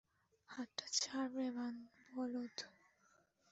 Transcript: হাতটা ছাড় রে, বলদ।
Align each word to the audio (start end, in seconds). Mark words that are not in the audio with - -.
হাতটা 0.49 0.85
ছাড় 0.97 1.31
রে, 1.35 1.47
বলদ। 2.15 2.57